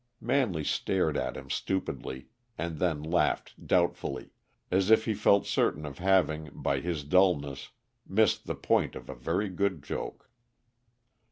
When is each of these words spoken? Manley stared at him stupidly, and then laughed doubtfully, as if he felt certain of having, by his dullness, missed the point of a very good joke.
Manley 0.19 0.63
stared 0.63 1.15
at 1.15 1.37
him 1.37 1.51
stupidly, 1.51 2.25
and 2.57 2.79
then 2.79 3.03
laughed 3.03 3.67
doubtfully, 3.67 4.31
as 4.71 4.89
if 4.89 5.05
he 5.05 5.13
felt 5.13 5.45
certain 5.45 5.85
of 5.85 5.99
having, 5.99 6.49
by 6.55 6.79
his 6.79 7.03
dullness, 7.03 7.69
missed 8.07 8.47
the 8.47 8.55
point 8.55 8.95
of 8.95 9.11
a 9.11 9.15
very 9.15 9.47
good 9.49 9.83
joke. 9.83 10.27